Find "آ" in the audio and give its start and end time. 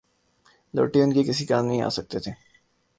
1.83-1.89